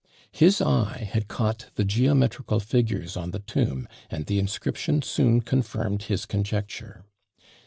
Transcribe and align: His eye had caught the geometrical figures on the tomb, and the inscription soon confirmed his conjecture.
His 0.31 0.61
eye 0.63 1.07
had 1.13 1.27
caught 1.27 1.67
the 1.75 1.83
geometrical 1.83 2.59
figures 2.59 3.15
on 3.15 3.29
the 3.29 3.37
tomb, 3.37 3.87
and 4.09 4.25
the 4.25 4.39
inscription 4.39 5.03
soon 5.03 5.41
confirmed 5.41 6.01
his 6.05 6.25
conjecture. 6.25 7.05